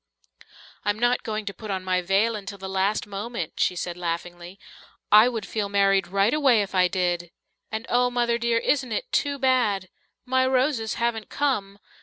[0.83, 4.57] "I'm not going to put on my veil until the last moment," she said laughingly.
[5.11, 7.29] "I would feel married right away if I did.
[7.71, 9.89] And oh, Mother dear, isn't it too bad?
[10.25, 11.77] My roses haven't come.